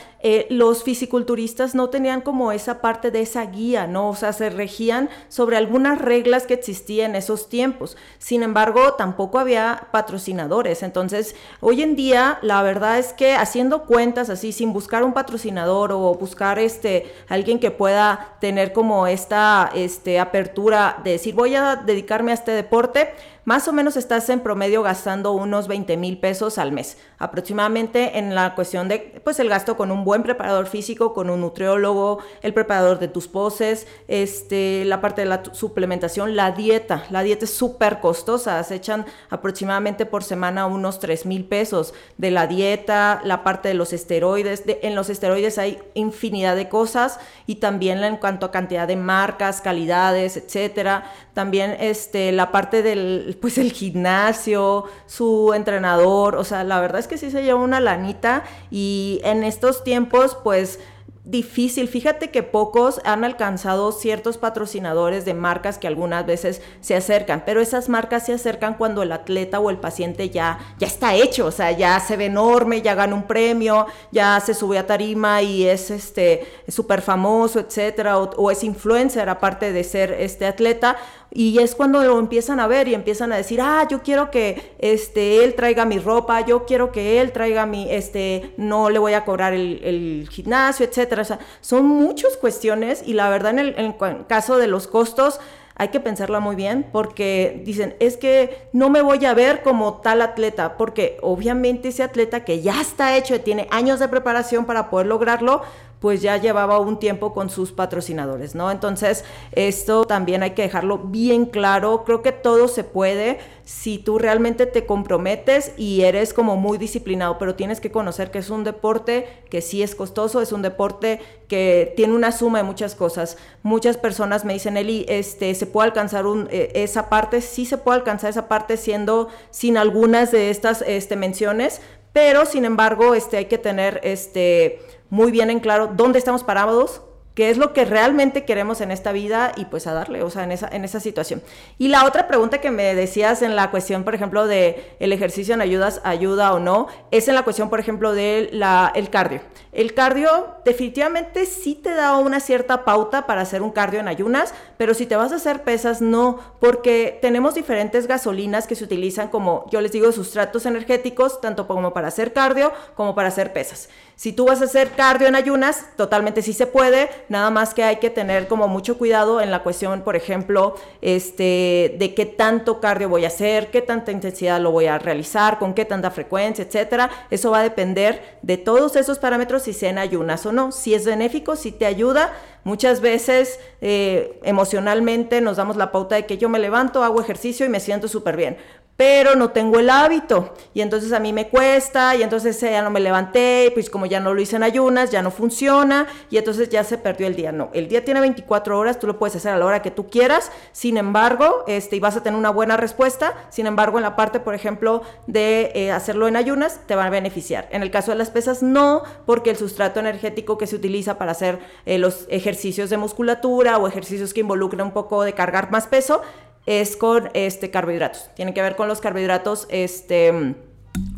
los 0.51 0.85
fisiculturistas 0.85 1.75
no 1.75 1.89
tenían 1.89 2.21
como 2.21 2.53
esa 2.53 2.83
parte 2.83 3.11
de 3.11 3.23
esa 3.23 3.47
guía, 3.47 3.87
¿no? 3.87 4.11
O 4.11 4.15
sea, 4.15 4.35
se 4.35 4.51
regían 4.51 5.09
sobre 5.29 5.57
algunas 5.57 5.99
reglas 5.99 6.47
que 6.47 6.55
existían 6.55 6.91
en 7.11 7.17
esos 7.17 7.49
tiempos. 7.49 7.97
Sin 8.19 8.43
embargo, 8.43 8.95
tampoco 8.95 9.39
había 9.39 9.89
patrocinadores. 9.93 10.83
Entonces, 10.83 11.35
hoy 11.61 11.83
en 11.83 11.97
día, 11.97 12.39
la 12.43 12.63
verdad 12.63 12.99
es 12.99 13.13
que 13.13 13.35
haciendo 13.35 13.85
cuentas 13.85 14.31
así, 14.31 14.53
sin 14.53 14.73
buscar 14.73 15.03
un 15.03 15.13
patrocinador 15.13 15.93
o 15.93 16.15
buscar 16.15 16.59
este, 16.59 17.13
alguien 17.29 17.59
que 17.59 17.71
pueda 17.71 18.37
tener 18.41 18.73
como 18.73 19.07
esta 19.07 19.71
este, 19.75 20.19
apertura 20.19 21.01
de 21.05 21.13
decir, 21.13 21.35
voy 21.35 21.55
a 21.55 21.77
dedicarme 21.77 22.33
a 22.33 22.35
este 22.35 22.53
deporte, 22.53 23.11
más 23.51 23.67
o 23.67 23.73
menos 23.73 23.97
estás 23.97 24.29
en 24.29 24.39
promedio 24.39 24.81
gastando 24.81 25.33
unos 25.33 25.67
20 25.67 25.97
mil 25.97 26.19
pesos 26.19 26.57
al 26.57 26.71
mes, 26.71 26.97
aproximadamente 27.19 28.17
en 28.17 28.33
la 28.37 28.55
cuestión 28.55 28.87
de, 28.87 29.21
pues 29.25 29.41
el 29.41 29.49
gasto 29.49 29.77
con 29.77 29.91
un 29.91 30.05
buen 30.05 30.23
preparador 30.23 30.69
físico, 30.69 31.13
con 31.13 31.31
un 31.31 31.41
nutriólogo, 31.41 32.21
el 32.43 32.55
preparador 32.55 33.01
de 33.01 33.09
tus 33.09 33.27
poses, 33.27 33.89
este, 34.07 34.85
la 34.85 35.01
parte 35.01 35.23
de 35.23 35.27
la 35.27 35.43
suplementación, 35.51 36.37
la 36.37 36.53
dieta, 36.53 37.03
la 37.11 37.25
dieta 37.25 37.45
es 37.45 37.53
súper 37.53 37.99
costosa, 37.99 38.63
se 38.63 38.77
echan 38.77 39.05
aproximadamente 39.31 40.07
por 40.07 40.23
semana 40.23 40.67
unos 40.67 41.01
3 41.01 41.27
mil 41.27 41.45
pesos 41.45 41.93
de 42.19 42.31
la 42.31 42.47
dieta, 42.47 43.21
la 43.25 43.43
parte 43.43 43.67
de 43.67 43.75
los 43.75 43.93
esteroides, 43.93 44.63
en 44.65 44.95
los 44.95 45.11
esteroides 45.11 45.59
hay 45.59 45.83
infinidad 45.95 46.55
de 46.55 46.69
cosas 46.69 47.19
y 47.49 47.57
también 47.57 48.05
en 48.05 48.17
cuanto 48.17 48.47
a 48.47 48.53
cantidad 48.53 48.87
de 48.87 48.95
marcas, 48.95 49.61
calidades, 49.61 50.37
etcétera, 50.37 51.11
también 51.35 51.77
este, 51.81 52.31
la 52.31 52.53
parte 52.53 52.85
del 52.85 53.39
pues 53.41 53.59
el 53.59 53.73
gimnasio, 53.73 54.85
su 55.07 55.53
entrenador, 55.55 56.37
o 56.37 56.45
sea, 56.45 56.65
la 56.65 56.81
verdad 56.81 57.01
es 57.01 57.09
que 57.09 57.19
sí 57.19 57.31
se 57.31 57.43
lleva 57.43 57.61
una 57.61 57.81
lanita 57.81 58.45
y 58.71 59.21
en 59.25 59.45
estos 59.45 59.83
tiempos 59.83 60.37
pues 60.43 60.79
difícil. 61.25 61.89
Fíjate 61.89 62.31
que 62.31 62.43
pocos 62.43 63.01
han 63.05 63.25
alcanzado 63.25 63.93
ciertos 63.93 64.39
patrocinadores 64.39 65.25
de 65.25 65.35
marcas 65.35 65.79
que 65.79 65.87
algunas 65.87 66.27
veces 66.27 66.63
se 66.81 66.97
acercan, 66.97 67.45
pero 67.45 67.61
esas 67.61 67.89
marcas 67.89 68.27
se 68.27 68.33
acercan 68.33 68.75
cuando 68.75 69.03
el 69.03 69.13
atleta 69.13 69.61
o 69.61 69.71
el 69.71 69.79
paciente 69.79 70.31
ya, 70.31 70.59
ya 70.79 70.87
está 70.87 71.15
hecho, 71.15 71.47
o 71.47 71.51
sea, 71.51 71.73
ya 71.73 72.01
se 72.01 72.17
ve 72.17 72.27
enorme, 72.27 72.83
ya 72.83 72.95
gana 72.95 73.15
un 73.15 73.25
premio, 73.25 73.87
ya 74.11 74.41
se 74.41 74.55
sube 74.55 74.79
a 74.79 74.87
tarima 74.87 75.43
y 75.43 75.67
es 75.67 75.91
este 75.91 76.47
súper 76.69 77.03
famoso, 77.03 77.61
etcétera, 77.61 78.19
o, 78.19 78.31
o, 78.37 78.51
es 78.51 78.65
influencer 78.65 79.29
aparte 79.29 79.73
de 79.73 79.85
ser 79.85 80.13
este 80.13 80.47
atleta. 80.47 80.97
Y 81.33 81.59
es 81.59 81.75
cuando 81.75 82.03
lo 82.03 82.19
empiezan 82.19 82.59
a 82.59 82.67
ver 82.67 82.89
y 82.89 82.95
empiezan 82.95 83.33
a 83.33 83.37
decir, 83.37 83.61
ah, 83.61 83.87
yo 83.89 84.03
quiero 84.03 84.31
que 84.31 84.75
este, 84.79 85.45
él 85.45 85.55
traiga 85.55 85.85
mi 85.85 85.99
ropa, 85.99 86.41
yo 86.45 86.67
quiero 86.67 86.91
que 86.91 87.21
él 87.21 87.33
traiga 87.33 87.67
mi, 87.67 87.91
este, 87.91 88.53
no 88.57 88.91
le 88.91 88.99
voy 88.99 89.15
a 89.15 89.25
cobrar 89.25 89.53
el, 89.53 89.81
el 89.85 90.29
gimnasio, 90.31 90.85
etcétera. 90.87 91.23
O 91.23 91.25
sea, 91.25 91.39
son 91.61 91.87
muchas 91.87 92.37
cuestiones 92.37 93.03
y 93.07 93.15
la 93.15 93.31
verdad 93.31 93.53
en 93.53 93.59
el, 93.61 93.75
en 93.79 93.85
el 93.87 94.27
caso 94.27 94.59
de 94.59 94.67
los 94.67 94.89
costos, 94.89 95.41
hay 95.81 95.89
que 95.89 96.01
pensarla 96.01 96.41
muy 96.41 96.57
bien 96.57 96.87
porque 96.93 97.63
dicen, 97.65 97.97
es 98.01 98.19
que 98.19 98.69
no 98.75 98.91
me 98.91 99.01
voy 99.01 99.25
a 99.25 99.33
ver 99.33 99.63
como 99.63 99.95
tal 100.03 100.21
atleta, 100.21 100.77
porque 100.77 101.17
obviamente 101.23 101.89
ese 101.89 102.03
atleta 102.03 102.45
que 102.45 102.61
ya 102.61 102.83
está 102.83 103.17
hecho 103.17 103.35
y 103.35 103.39
tiene 103.39 103.67
años 103.71 103.99
de 103.99 104.09
preparación 104.09 104.67
para 104.67 104.91
poder 104.91 105.07
lograrlo, 105.07 105.63
pues 106.01 106.23
ya 106.23 106.39
llevaba 106.39 106.81
un 106.81 106.99
tiempo 106.99 107.35
con 107.35 107.51
sus 107.51 107.73
patrocinadores, 107.73 108.55
¿no? 108.55 108.71
Entonces, 108.71 109.25
esto 109.53 110.07
también 110.07 110.43
hay 110.43 110.53
que 110.53 110.63
dejarlo 110.63 110.99
bien 110.99 111.45
claro. 111.45 112.05
Creo 112.05 112.23
que 112.23 112.33
todo 112.33 112.69
se 112.69 112.85
puede 112.85 113.39
si 113.65 113.99
tú 113.99 114.19
realmente 114.19 114.67
te 114.67 114.87
comprometes 114.87 115.73
y 115.77 116.01
eres 116.01 116.35
como 116.35 116.57
muy 116.57 116.79
disciplinado, 116.79 117.39
pero 117.39 117.55
tienes 117.55 117.81
que 117.81 117.93
conocer 117.93 118.31
que 118.31 118.39
es 118.39 118.51
un 118.51 118.65
deporte 118.65 119.29
que 119.51 119.61
sí 119.61 119.83
es 119.83 119.95
costoso, 119.95 120.41
es 120.41 120.53
un 120.53 120.63
deporte 120.63 121.21
que 121.49 121.93
tiene 121.97 122.15
una 122.15 122.33
suma 122.33 122.59
de 122.59 122.65
muchas 122.65 122.95
cosas. 122.95 123.37
Muchas 123.63 123.97
personas 123.97 124.45
me 124.45 124.55
dicen, 124.55 124.77
Eli, 124.77 125.05
este, 125.09 125.55
¿se 125.55 125.67
puede 125.67 125.89
alcanzar 125.89 126.25
eh, 126.51 126.73
esa 126.75 127.11
parte? 127.11 127.43
Sí 127.43 127.67
se 127.67 127.77
puede 127.77 127.99
alcanzar 127.99 128.31
esa 128.31 128.49
parte 128.49 128.77
siendo 128.77 129.29
sin 129.51 129.77
algunas 129.77 130.33
de 130.33 130.51
estas 130.51 130.83
este, 130.83 131.17
menciones, 131.17 131.81
pero 132.13 132.47
sin 132.47 132.65
embargo 132.65 133.15
este, 133.15 133.37
hay 133.37 133.45
que 133.47 133.59
tener 133.59 134.01
este, 134.03 134.81
muy 135.09 135.31
bien 135.31 135.51
en 135.51 135.61
claro 135.61 135.89
dónde 135.95 136.19
estamos 136.19 136.45
parados, 136.45 137.03
qué 137.35 137.51
es 137.51 137.57
lo 137.57 137.73
que 137.73 137.85
realmente 137.85 138.45
queremos 138.45 138.81
en 138.81 138.91
esta 138.91 139.13
vida 139.13 139.53
y 139.57 139.67
pues 139.67 139.87
a 139.87 139.93
darle, 139.93 140.23
o 140.23 140.31
sea, 140.31 140.45
en 140.45 140.53
esa, 140.53 140.69
en 140.69 140.85
esa 140.85 141.01
situación. 141.01 141.43
Y 141.79 141.89
la 141.89 142.05
otra 142.05 142.27
pregunta 142.27 142.59
que 142.59 142.71
me 142.71 142.95
decías 142.95 143.43
en 143.43 143.57
la 143.57 143.71
cuestión, 143.71 144.05
por 144.05 144.15
ejemplo, 144.15 144.47
de 144.47 144.97
el 144.99 145.13
ejercicio 145.13 145.55
en 145.55 145.61
ayudas, 145.61 146.01
ayuda 146.05 146.53
o 146.53 146.59
no, 146.59 146.89
es 147.11 147.29
en 147.29 147.35
la 147.35 147.43
cuestión, 147.43 147.71
por 147.71 147.81
ejemplo, 147.81 148.13
del 148.13 148.63
el 148.95 149.11
cardio. 149.11 149.41
El 149.73 149.95
cardio 149.95 150.57
definitivamente 150.65 151.47
sí 151.47 151.77
te 151.77 151.95
da 151.95 152.17
una 152.17 152.41
cierta 152.41 152.85
pauta 152.85 153.27
para 153.27 153.43
hacer 153.43 153.63
un 153.63 153.71
cardio 153.71 154.01
en 154.01 154.09
ayunas, 154.09 154.53
pero 154.77 154.95
si 154.95 155.07
te 155.07 155.15
vas 155.15 155.31
a 155.31 155.37
hacer 155.37 155.63
pesas, 155.63 156.01
no, 156.01 156.41
porque 156.59 157.19
tenemos 157.23 157.55
diferentes 157.55 158.09
gasolinas 158.09 158.67
que 158.67 158.75
se 158.75 158.85
utilizan 158.85 159.29
como, 159.29 159.67
yo 159.71 159.81
les 159.81 159.93
digo, 159.93 160.11
sustratos 160.11 160.67
energéticos, 160.67 161.41
tanto 161.41 161.69
como 161.69 161.93
para 161.93 162.09
hacer 162.09 162.33
cardio 162.33 162.73
como 162.97 163.15
para 163.15 163.29
hacer 163.29 163.53
pesas. 163.53 163.89
Si 164.17 164.33
tú 164.33 164.47
vas 164.47 164.61
a 164.61 164.65
hacer 164.65 164.91
cardio 164.91 165.29
en 165.29 165.35
ayunas, 165.35 165.87
totalmente 165.97 166.43
sí 166.43 166.53
se 166.53 166.67
puede, 166.67 167.09
nada 167.31 167.51
más 167.51 167.73
que 167.73 167.85
hay 167.85 167.97
que 167.97 168.11
tener 168.11 168.49
como 168.49 168.69
mucho 168.69 168.99
cuidado 168.99 169.41
en 169.41 169.51
la 169.51 169.63
cuestión, 169.63 170.03
por 170.03 170.17
ejemplo, 170.17 170.75
este, 171.01 171.95
de 171.99 172.13
qué 172.15 172.27
tanto 172.27 172.81
cardio 172.81 173.09
voy 173.09 173.25
a 173.25 173.29
hacer, 173.29 173.71
qué 173.71 173.81
tanta 173.81 174.13
intensidad 174.13 174.61
lo 174.61 174.73
voy 174.73 174.87
a 174.87 174.99
realizar, 174.99 175.59
con 175.59 175.73
qué 175.73 175.85
tanta 175.85 176.11
frecuencia, 176.11 176.65
etcétera. 176.65 177.09
Eso 177.31 177.53
va 177.53 177.61
a 177.61 177.63
depender 177.63 178.39
de 178.43 178.59
todos 178.59 178.97
esos 178.97 179.19
parámetros 179.19 179.63
si 179.63 179.87
en 179.87 179.99
ayunas 179.99 180.45
o 180.45 180.53
no. 180.53 180.73
Si 180.73 180.93
es 180.93 181.07
benéfico, 181.07 181.57
si 181.57 181.71
te 181.73 181.87
ayuda. 181.87 182.33
Muchas 182.65 183.01
veces 183.01 183.59
eh, 183.81 184.39
emocionalmente 184.43 185.41
nos 185.41 185.57
damos 185.57 185.77
la 185.77 185.93
pauta 185.93 186.17
de 186.17 186.27
que 186.27 186.37
yo 186.37 186.49
me 186.49 186.59
levanto, 186.59 187.03
hago 187.03 187.21
ejercicio 187.21 187.65
y 187.65 187.71
me 187.71 187.81
siento 187.81 188.09
súper 188.09 188.37
bien 188.37 188.59
pero 189.01 189.35
no 189.35 189.49
tengo 189.49 189.79
el 189.79 189.89
hábito 189.89 190.53
y 190.75 190.83
entonces 190.83 191.15
a 191.15 191.21
mí 191.21 191.33
me 191.33 191.49
cuesta 191.49 192.15
y 192.17 192.23
entonces 192.23 192.61
ya 192.61 192.83
no 192.83 192.91
me 192.91 193.01
levanté, 193.01 193.71
pues 193.73 193.89
como 193.89 194.05
ya 194.05 194.21
no 194.21 194.35
lo 194.35 194.43
hice 194.43 194.57
en 194.57 194.63
ayunas, 194.63 195.11
ya 195.11 195.23
no 195.23 195.31
funciona 195.31 196.07
y 196.29 196.37
entonces 196.37 196.69
ya 196.69 196.85
se 196.85 196.99
perdió 196.99 197.27
el 197.27 197.35
día. 197.35 197.51
No, 197.51 197.71
el 197.73 197.89
día 197.89 198.05
tiene 198.05 198.21
24 198.21 198.79
horas, 198.79 198.99
tú 198.99 199.07
lo 199.07 199.19
puedes 199.19 199.35
hacer 199.37 199.53
a 199.53 199.57
la 199.57 199.65
hora 199.65 199.81
que 199.81 199.91
tú 199.91 200.11
quieras, 200.11 200.53
sin 200.73 200.99
embargo, 200.99 201.65
este, 201.67 201.97
y 201.97 202.01
vas 202.01 202.15
a 202.19 202.23
tener 202.23 202.39
una 202.39 202.51
buena 202.51 202.77
respuesta, 202.77 203.49
sin 203.49 203.67
embargo, 203.67 203.97
en 203.97 204.03
la 204.03 204.17
parte, 204.17 204.39
por 204.39 204.55
ejemplo, 204.55 205.01
de 205.27 205.73
eh, 205.75 205.93
hacerlo 205.93 206.29
en 206.29 206.37
ayunas, 206.37 206.81
te 206.87 206.95
va 206.95 207.07
a 207.07 207.11
beneficiar. 207.11 207.71
En 207.71 207.81
el 207.81 207.91
caso 207.91 208.11
de 208.11 208.19
las 208.19 208.29
pesas, 208.29 208.63
no, 208.63 209.03
porque 209.25 209.49
el 209.49 209.57
sustrato 209.57 209.99
energético 209.99 210.59
que 210.59 210.67
se 210.67 210.77
utiliza 210.77 211.17
para 211.17 211.33
hacer 211.33 211.59
eh, 211.87 211.97
los 211.97 212.27
ejercicios 212.29 212.91
de 212.91 212.99
musculatura 212.99 213.79
o 213.79 213.89
ejercicios 213.89 214.35
que 214.35 214.41
involucran 214.41 214.89
un 214.89 214.93
poco 214.93 215.23
de 215.23 215.33
cargar 215.33 215.71
más 215.71 215.87
peso, 215.87 216.21
es 216.67 216.97
con 216.97 217.31
este, 217.35 217.71
carbohidratos. 217.71 218.31
Tiene 218.35 218.55
que 218.55 218.63
ver 218.63 218.77
con 218.77 218.89
los 218.89 219.01
carbohidratos 219.01 219.67
este, 219.71 220.55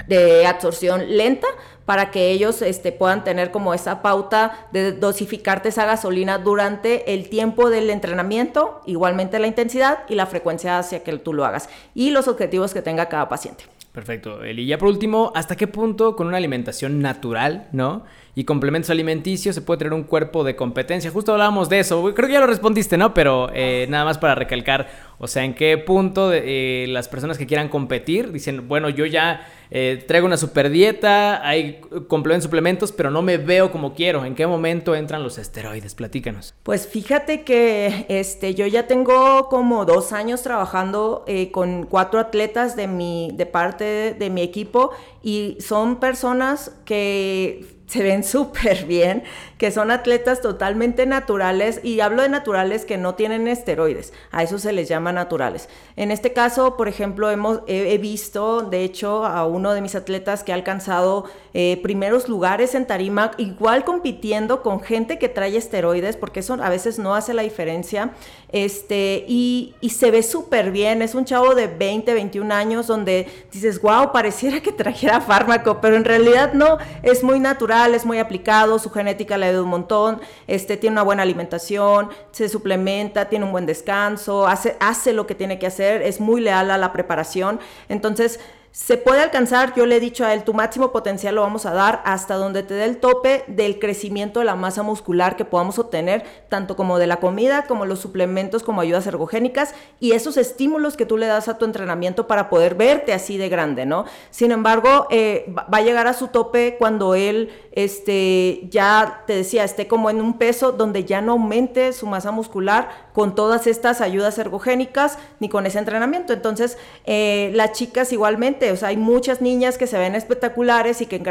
de 0.06 0.46
absorción 0.46 1.16
lenta 1.16 1.46
para 1.84 2.10
que 2.10 2.30
ellos 2.30 2.62
este, 2.62 2.92
puedan 2.92 3.24
tener 3.24 3.50
como 3.50 3.74
esa 3.74 4.02
pauta 4.02 4.68
de 4.72 4.92
dosificarte 4.92 5.70
esa 5.70 5.84
gasolina 5.84 6.38
durante 6.38 7.12
el 7.12 7.28
tiempo 7.28 7.70
del 7.70 7.90
entrenamiento, 7.90 8.80
igualmente 8.86 9.38
la 9.38 9.48
intensidad 9.48 10.04
y 10.08 10.14
la 10.14 10.26
frecuencia 10.26 10.78
hacia 10.78 11.02
que 11.02 11.18
tú 11.18 11.32
lo 11.32 11.44
hagas 11.44 11.68
y 11.94 12.10
los 12.10 12.28
objetivos 12.28 12.72
que 12.72 12.82
tenga 12.82 13.08
cada 13.08 13.28
paciente. 13.28 13.64
Perfecto, 13.92 14.42
Eli. 14.42 14.66
Ya 14.66 14.78
por 14.78 14.88
último, 14.88 15.32
¿hasta 15.34 15.54
qué 15.54 15.66
punto 15.66 16.16
con 16.16 16.26
una 16.26 16.38
alimentación 16.38 17.00
natural, 17.00 17.68
¿no? 17.72 18.04
y 18.34 18.44
complementos 18.44 18.90
alimenticios, 18.90 19.54
se 19.54 19.60
puede 19.60 19.78
tener 19.78 19.92
un 19.92 20.04
cuerpo 20.04 20.42
de 20.42 20.56
competencia. 20.56 21.10
Justo 21.10 21.32
hablábamos 21.32 21.68
de 21.68 21.80
eso, 21.80 22.02
creo 22.14 22.28
que 22.28 22.34
ya 22.34 22.40
lo 22.40 22.46
respondiste, 22.46 22.96
¿no? 22.96 23.12
Pero 23.12 23.50
eh, 23.52 23.86
nada 23.90 24.04
más 24.06 24.16
para 24.16 24.34
recalcar, 24.34 24.88
o 25.18 25.26
sea, 25.26 25.44
en 25.44 25.54
qué 25.54 25.76
punto 25.76 26.32
eh, 26.32 26.86
las 26.88 27.08
personas 27.08 27.36
que 27.36 27.46
quieran 27.46 27.68
competir 27.68 28.32
dicen, 28.32 28.68
bueno, 28.68 28.88
yo 28.88 29.04
ya 29.04 29.46
eh, 29.74 30.04
traigo 30.06 30.26
una 30.26 30.36
super 30.36 30.68
dieta, 30.68 31.46
hay 31.46 31.80
complementos, 32.08 32.44
suplementos, 32.44 32.92
pero 32.92 33.10
no 33.10 33.22
me 33.22 33.38
veo 33.38 33.72
como 33.72 33.94
quiero. 33.94 34.24
¿En 34.24 34.34
qué 34.34 34.46
momento 34.46 34.94
entran 34.94 35.22
los 35.22 35.38
esteroides? 35.38 35.94
Platícanos. 35.94 36.54
Pues 36.62 36.86
fíjate 36.86 37.42
que 37.42 38.04
este, 38.08 38.54
yo 38.54 38.66
ya 38.66 38.86
tengo 38.86 39.48
como 39.48 39.84
dos 39.84 40.12
años 40.12 40.42
trabajando 40.42 41.24
con 41.52 41.86
cuatro 41.86 42.20
atletas 42.20 42.76
de, 42.76 42.86
mi, 42.86 43.30
de 43.34 43.46
parte 43.46 44.14
de 44.18 44.30
mi 44.30 44.42
equipo 44.42 44.90
y 45.22 45.56
son 45.60 46.00
personas 46.00 46.72
que 46.84 47.81
se 47.92 48.02
ven 48.02 48.24
súper 48.36 48.86
bien, 48.86 49.22
que 49.58 49.70
son 49.70 49.90
atletas 49.90 50.40
totalmente 50.40 51.04
naturales 51.06 51.80
y 51.84 52.00
hablo 52.00 52.22
de 52.22 52.28
naturales 52.28 52.84
que 52.84 52.96
no 52.96 53.14
tienen 53.14 53.46
esteroides, 53.46 54.12
a 54.30 54.42
eso 54.42 54.58
se 54.58 54.72
les 54.72 54.88
llama 54.88 55.12
naturales. 55.12 55.68
En 55.96 56.10
este 56.10 56.32
caso, 56.32 56.76
por 56.76 56.88
ejemplo, 56.88 57.30
hemos, 57.30 57.60
he, 57.66 57.98
visto, 57.98 58.62
de 58.62 58.82
hecho, 58.82 59.26
a 59.26 59.46
uno 59.46 59.74
de 59.74 59.82
mis 59.82 59.94
atletas 59.94 60.42
que 60.42 60.52
ha 60.52 60.54
alcanzado 60.54 61.26
eh, 61.52 61.78
primeros 61.82 62.28
lugares 62.28 62.74
en 62.74 62.86
tarima, 62.86 63.32
igual 63.36 63.84
compitiendo 63.84 64.62
con 64.62 64.80
gente 64.80 65.18
que 65.18 65.28
trae 65.28 65.56
esteroides, 65.56 66.16
porque 66.16 66.40
eso 66.40 66.54
a 66.54 66.70
veces 66.70 66.98
no 66.98 67.14
hace 67.14 67.34
la 67.34 67.42
diferencia, 67.42 68.12
este, 68.50 69.24
y, 69.28 69.74
y 69.80 69.90
se 69.90 70.10
ve 70.10 70.22
súper 70.22 70.70
bien, 70.70 71.02
es 71.02 71.14
un 71.14 71.24
chavo 71.24 71.54
de 71.54 71.66
20, 71.66 72.14
21 72.14 72.54
años 72.54 72.86
donde 72.86 73.28
dices, 73.52 73.80
wow, 73.80 74.12
pareciera 74.12 74.60
que 74.60 74.72
trajera 74.72 75.20
fármaco, 75.20 75.80
pero 75.80 75.96
en 75.96 76.04
realidad 76.04 76.52
no, 76.54 76.78
es 77.02 77.22
muy 77.22 77.38
natural 77.38 77.81
es 77.94 78.06
muy 78.06 78.18
aplicado, 78.18 78.78
su 78.78 78.90
genética 78.90 79.36
le 79.36 79.46
ayuda 79.46 79.62
un 79.62 79.68
montón, 79.68 80.20
este, 80.46 80.76
tiene 80.76 80.94
una 80.94 81.02
buena 81.02 81.22
alimentación, 81.22 82.10
se 82.30 82.48
suplementa, 82.48 83.28
tiene 83.28 83.44
un 83.44 83.52
buen 83.52 83.66
descanso, 83.66 84.46
hace, 84.46 84.76
hace 84.80 85.12
lo 85.12 85.26
que 85.26 85.34
tiene 85.34 85.58
que 85.58 85.66
hacer, 85.66 86.02
es 86.02 86.20
muy 86.20 86.40
leal 86.40 86.70
a 86.70 86.78
la 86.78 86.92
preparación. 86.92 87.60
Entonces, 87.88 88.40
se 88.72 88.96
puede 88.96 89.20
alcanzar, 89.20 89.74
yo 89.74 89.84
le 89.84 89.96
he 89.96 90.00
dicho 90.00 90.24
a 90.24 90.32
él, 90.32 90.44
tu 90.44 90.54
máximo 90.54 90.92
potencial 90.92 91.34
lo 91.34 91.42
vamos 91.42 91.66
a 91.66 91.74
dar 91.74 92.00
hasta 92.06 92.36
donde 92.36 92.62
te 92.62 92.72
dé 92.72 92.86
el 92.86 92.96
tope 92.96 93.44
del 93.46 93.78
crecimiento 93.78 94.40
de 94.40 94.46
la 94.46 94.56
masa 94.56 94.82
muscular 94.82 95.36
que 95.36 95.44
podamos 95.44 95.78
obtener, 95.78 96.24
tanto 96.48 96.74
como 96.74 96.98
de 96.98 97.06
la 97.06 97.20
comida, 97.20 97.66
como 97.66 97.84
los 97.84 97.98
suplementos, 97.98 98.62
como 98.62 98.80
ayudas 98.80 99.06
ergogénicas 99.06 99.74
y 100.00 100.12
esos 100.12 100.38
estímulos 100.38 100.96
que 100.96 101.04
tú 101.04 101.18
le 101.18 101.26
das 101.26 101.48
a 101.48 101.58
tu 101.58 101.66
entrenamiento 101.66 102.26
para 102.26 102.48
poder 102.48 102.74
verte 102.74 103.12
así 103.12 103.36
de 103.36 103.50
grande, 103.50 103.84
¿no? 103.84 104.06
Sin 104.30 104.52
embargo, 104.52 105.06
eh, 105.10 105.52
va 105.54 105.78
a 105.78 105.82
llegar 105.82 106.06
a 106.06 106.14
su 106.14 106.28
tope 106.28 106.76
cuando 106.78 107.14
él, 107.14 107.50
este, 107.72 108.68
ya 108.70 109.24
te 109.26 109.34
decía, 109.34 109.64
esté 109.64 109.86
como 109.86 110.08
en 110.08 110.22
un 110.22 110.38
peso 110.38 110.72
donde 110.72 111.04
ya 111.04 111.20
no 111.20 111.32
aumente 111.32 111.92
su 111.92 112.06
masa 112.06 112.30
muscular 112.30 113.10
con 113.12 113.34
todas 113.34 113.66
estas 113.66 114.00
ayudas 114.00 114.38
ergogénicas 114.38 115.18
ni 115.40 115.50
con 115.50 115.66
ese 115.66 115.78
entrenamiento. 115.78 116.32
Entonces, 116.32 116.78
eh, 117.04 117.50
las 117.54 117.72
chicas 117.72 118.12
igualmente, 118.12 118.61
o 118.70 118.76
sea, 118.76 118.88
hay 118.88 118.96
muchas 118.96 119.40
niñas 119.40 119.78
que 119.78 119.86
se 119.86 119.98
ven 119.98 120.14
espectaculares 120.14 121.00
y 121.00 121.06
que 121.06 121.16
en 121.16 121.24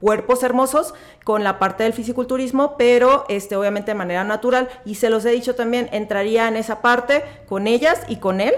cuerpos 0.00 0.42
hermosos 0.42 0.94
con 1.24 1.42
la 1.42 1.58
parte 1.58 1.82
del 1.82 1.92
fisiculturismo, 1.92 2.76
pero 2.76 3.24
este, 3.28 3.56
obviamente 3.56 3.92
de 3.92 3.96
manera 3.96 4.24
natural. 4.24 4.68
Y 4.84 4.96
se 4.96 5.10
los 5.10 5.24
he 5.24 5.30
dicho 5.30 5.54
también, 5.54 5.88
entraría 5.92 6.48
en 6.48 6.56
esa 6.56 6.82
parte 6.82 7.24
con 7.48 7.66
ellas 7.66 8.02
y 8.08 8.16
con 8.16 8.40
él 8.40 8.54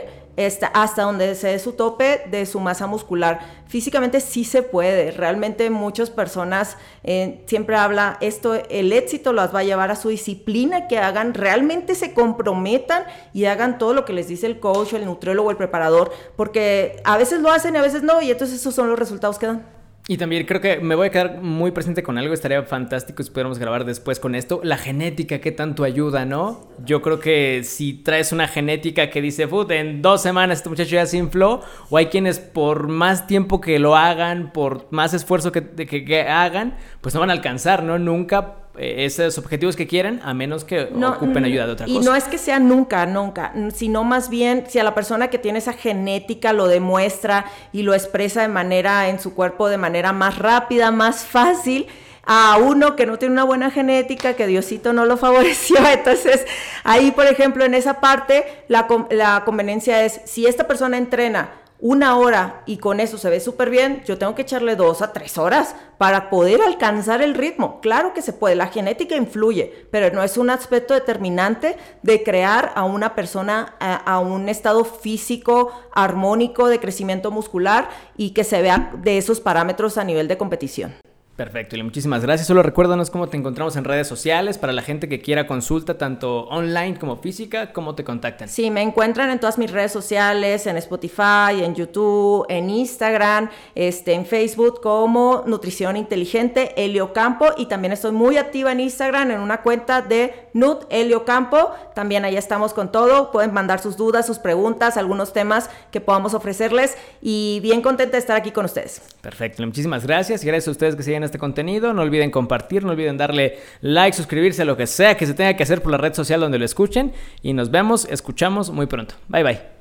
hasta 0.72 1.02
donde 1.02 1.34
se 1.34 1.48
dé 1.48 1.58
su 1.58 1.72
tope 1.72 2.22
de 2.30 2.46
su 2.46 2.60
masa 2.60 2.86
muscular. 2.86 3.40
Físicamente 3.66 4.20
sí 4.20 4.44
se 4.44 4.62
puede, 4.62 5.10
realmente 5.10 5.68
muchas 5.70 6.10
personas 6.10 6.76
eh, 7.02 7.42
siempre 7.46 7.76
habla 7.76 8.16
esto, 8.20 8.54
el 8.54 8.92
éxito 8.92 9.32
las 9.32 9.54
va 9.54 9.60
a 9.60 9.64
llevar 9.64 9.90
a 9.90 9.96
su 9.96 10.08
disciplina, 10.10 10.86
que 10.86 10.98
hagan, 10.98 11.34
realmente 11.34 11.94
se 11.94 12.14
comprometan 12.14 13.04
y 13.32 13.46
hagan 13.46 13.78
todo 13.78 13.94
lo 13.94 14.04
que 14.04 14.12
les 14.12 14.28
dice 14.28 14.46
el 14.46 14.60
coach, 14.60 14.92
el 14.92 15.04
nutriólogo, 15.04 15.50
el 15.50 15.56
preparador, 15.56 16.12
porque 16.36 17.00
a 17.04 17.16
veces 17.16 17.40
lo 17.40 17.50
hacen 17.50 17.74
y 17.74 17.78
a 17.78 17.82
veces 17.82 18.02
no, 18.02 18.22
y 18.22 18.30
entonces 18.30 18.60
esos 18.60 18.74
son 18.74 18.88
los 18.88 18.98
resultados 18.98 19.38
que 19.38 19.46
dan. 19.46 19.77
Y 20.10 20.16
también 20.16 20.46
creo 20.46 20.62
que 20.62 20.78
me 20.80 20.94
voy 20.94 21.08
a 21.08 21.10
quedar 21.10 21.42
muy 21.42 21.70
presente 21.70 22.02
con 22.02 22.16
algo, 22.16 22.32
estaría 22.32 22.62
fantástico 22.62 23.22
si 23.22 23.30
pudiéramos 23.30 23.58
grabar 23.58 23.84
después 23.84 24.18
con 24.18 24.34
esto. 24.34 24.62
La 24.64 24.78
genética, 24.78 25.38
¿qué 25.38 25.52
tanto 25.52 25.84
ayuda, 25.84 26.24
no? 26.24 26.66
Yo 26.82 27.02
creo 27.02 27.20
que 27.20 27.62
si 27.62 27.92
traes 27.92 28.32
una 28.32 28.48
genética 28.48 29.10
que 29.10 29.20
dice, 29.20 29.46
Food, 29.46 29.70
en 29.72 30.00
dos 30.00 30.22
semanas 30.22 30.60
este 30.60 30.70
muchacho 30.70 30.92
ya 30.92 31.04
se 31.04 31.18
infló, 31.18 31.60
o 31.90 31.98
hay 31.98 32.06
quienes 32.06 32.38
por 32.38 32.88
más 32.88 33.26
tiempo 33.26 33.60
que 33.60 33.78
lo 33.78 33.96
hagan, 33.96 34.50
por 34.54 34.86
más 34.90 35.12
esfuerzo 35.12 35.52
que, 35.52 35.62
que 35.62 36.22
hagan, 36.22 36.78
pues 37.02 37.14
no 37.14 37.20
van 37.20 37.28
a 37.28 37.34
alcanzar, 37.34 37.82
¿no? 37.82 37.98
Nunca 37.98 38.67
esos 38.78 39.38
objetivos 39.38 39.76
que 39.76 39.86
quieren, 39.86 40.20
a 40.22 40.34
menos 40.34 40.64
que 40.64 40.82
ocupen 40.82 41.44
ayuda 41.44 41.66
de 41.66 41.72
otra 41.72 41.86
cosa. 41.86 41.98
Y 41.98 42.04
no 42.04 42.14
es 42.14 42.24
que 42.24 42.38
sea 42.38 42.58
nunca, 42.58 43.06
nunca, 43.06 43.52
sino 43.74 44.04
más 44.04 44.28
bien 44.30 44.64
si 44.68 44.78
a 44.78 44.84
la 44.84 44.94
persona 44.94 45.28
que 45.28 45.38
tiene 45.38 45.58
esa 45.58 45.72
genética 45.72 46.52
lo 46.52 46.66
demuestra 46.66 47.46
y 47.72 47.82
lo 47.82 47.94
expresa 47.94 48.42
de 48.42 48.48
manera 48.48 49.08
en 49.08 49.20
su 49.20 49.34
cuerpo 49.34 49.68
de 49.68 49.78
manera 49.78 50.12
más 50.12 50.38
rápida, 50.38 50.90
más 50.90 51.24
fácil, 51.24 51.86
a 52.30 52.58
uno 52.58 52.94
que 52.94 53.06
no 53.06 53.18
tiene 53.18 53.32
una 53.32 53.44
buena 53.44 53.70
genética, 53.70 54.34
que 54.34 54.46
Diosito 54.46 54.92
no 54.92 55.06
lo 55.06 55.16
favoreció. 55.16 55.78
Entonces, 55.92 56.46
ahí, 56.84 57.10
por 57.10 57.26
ejemplo, 57.26 57.64
en 57.64 57.74
esa 57.74 58.00
parte, 58.00 58.44
la, 58.68 58.86
la 59.10 59.44
conveniencia 59.44 60.04
es, 60.04 60.20
si 60.24 60.46
esta 60.46 60.66
persona 60.66 60.98
entrena 60.98 61.50
una 61.80 62.18
hora 62.18 62.62
y 62.66 62.78
con 62.78 62.98
eso 62.98 63.18
se 63.18 63.30
ve 63.30 63.40
súper 63.40 63.70
bien, 63.70 64.02
yo 64.04 64.18
tengo 64.18 64.34
que 64.34 64.42
echarle 64.42 64.74
dos 64.74 65.00
a 65.00 65.12
tres 65.12 65.38
horas 65.38 65.76
para 65.96 66.28
poder 66.28 66.60
alcanzar 66.60 67.22
el 67.22 67.34
ritmo. 67.34 67.80
Claro 67.80 68.12
que 68.14 68.22
se 68.22 68.32
puede, 68.32 68.56
la 68.56 68.66
genética 68.66 69.14
influye, 69.16 69.86
pero 69.90 70.14
no 70.14 70.22
es 70.22 70.36
un 70.36 70.50
aspecto 70.50 70.94
determinante 70.94 71.76
de 72.02 72.22
crear 72.22 72.72
a 72.74 72.84
una 72.84 73.14
persona 73.14 73.76
a, 73.78 73.94
a 73.94 74.18
un 74.18 74.48
estado 74.48 74.84
físico 74.84 75.72
armónico 75.92 76.68
de 76.68 76.80
crecimiento 76.80 77.30
muscular 77.30 77.88
y 78.16 78.30
que 78.30 78.44
se 78.44 78.60
vea 78.60 78.92
de 78.98 79.18
esos 79.18 79.40
parámetros 79.40 79.98
a 79.98 80.04
nivel 80.04 80.26
de 80.26 80.38
competición. 80.38 80.94
Perfecto, 81.38 81.76
y 81.76 81.82
muchísimas 81.84 82.22
gracias. 82.22 82.48
Solo 82.48 82.64
recuérdanos 82.64 83.10
cómo 83.10 83.28
te 83.28 83.36
encontramos 83.36 83.76
en 83.76 83.84
redes 83.84 84.08
sociales 84.08 84.58
para 84.58 84.72
la 84.72 84.82
gente 84.82 85.08
que 85.08 85.20
quiera 85.20 85.46
consulta, 85.46 85.96
tanto 85.96 86.48
online 86.48 86.98
como 86.98 87.18
física, 87.18 87.72
cómo 87.72 87.94
te 87.94 88.02
contactan. 88.02 88.48
Sí, 88.48 88.72
me 88.72 88.82
encuentran 88.82 89.30
en 89.30 89.38
todas 89.38 89.56
mis 89.56 89.70
redes 89.70 89.92
sociales, 89.92 90.66
en 90.66 90.76
Spotify, 90.78 91.62
en 91.62 91.76
YouTube, 91.76 92.44
en 92.48 92.68
Instagram, 92.68 93.50
este, 93.76 94.14
en 94.14 94.26
Facebook 94.26 94.80
como 94.82 95.44
Nutrición 95.46 95.96
Inteligente 95.96 96.74
Helio 96.76 97.12
Campo 97.12 97.46
y 97.56 97.66
también 97.66 97.92
estoy 97.92 98.10
muy 98.10 98.36
activa 98.36 98.72
en 98.72 98.80
Instagram 98.80 99.30
en 99.30 99.38
una 99.38 99.62
cuenta 99.62 100.02
de 100.02 100.48
Nut 100.54 100.86
Helio 100.90 101.24
Campo. 101.24 101.70
También 101.94 102.24
ahí 102.24 102.36
estamos 102.36 102.74
con 102.74 102.90
todo. 102.90 103.30
Pueden 103.30 103.54
mandar 103.54 103.78
sus 103.78 103.96
dudas, 103.96 104.26
sus 104.26 104.40
preguntas, 104.40 104.96
algunos 104.96 105.32
temas 105.32 105.70
que 105.92 106.00
podamos 106.00 106.34
ofrecerles 106.34 106.96
y 107.22 107.60
bien 107.62 107.80
contenta 107.80 108.14
de 108.14 108.18
estar 108.18 108.36
aquí 108.36 108.50
con 108.50 108.64
ustedes. 108.64 109.02
Perfecto, 109.20 109.64
muchísimas 109.64 110.04
gracias 110.04 110.42
y 110.42 110.46
gracias 110.48 110.66
a 110.66 110.72
ustedes 110.72 110.96
que 110.96 111.04
siguen 111.04 111.27
este 111.28 111.38
contenido. 111.38 111.94
No 111.94 112.02
olviden 112.02 112.30
compartir, 112.30 112.84
no 112.84 112.90
olviden 112.90 113.16
darle 113.16 113.58
like, 113.80 114.16
suscribirse, 114.16 114.64
lo 114.64 114.76
que 114.76 114.86
sea 114.86 115.16
que 115.16 115.26
se 115.26 115.34
tenga 115.34 115.54
que 115.54 115.62
hacer 115.62 115.82
por 115.82 115.92
la 115.92 115.98
red 115.98 116.14
social 116.14 116.40
donde 116.40 116.58
lo 116.58 116.64
escuchen. 116.64 117.12
Y 117.42 117.52
nos 117.52 117.70
vemos, 117.70 118.06
escuchamos 118.10 118.70
muy 118.70 118.86
pronto. 118.86 119.14
Bye 119.28 119.42
bye. 119.44 119.77